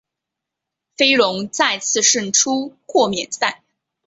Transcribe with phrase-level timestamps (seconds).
[0.97, 3.61] 飞龙再次胜出豁免赛。